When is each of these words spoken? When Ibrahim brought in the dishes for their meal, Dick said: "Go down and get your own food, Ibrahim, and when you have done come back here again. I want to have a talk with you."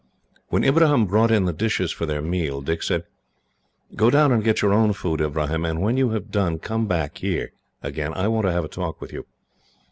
When 0.47 0.63
Ibrahim 0.63 1.05
brought 1.05 1.29
in 1.29 1.45
the 1.45 1.53
dishes 1.53 1.91
for 1.91 2.07
their 2.07 2.23
meal, 2.23 2.61
Dick 2.61 2.81
said: 2.81 3.03
"Go 3.95 4.09
down 4.09 4.31
and 4.31 4.43
get 4.43 4.63
your 4.63 4.73
own 4.73 4.93
food, 4.93 5.21
Ibrahim, 5.21 5.63
and 5.63 5.79
when 5.79 5.95
you 5.95 6.09
have 6.09 6.31
done 6.31 6.57
come 6.57 6.87
back 6.87 7.19
here 7.19 7.51
again. 7.83 8.11
I 8.15 8.27
want 8.27 8.47
to 8.47 8.51
have 8.51 8.65
a 8.65 8.67
talk 8.67 8.99
with 8.99 9.13
you." 9.13 9.27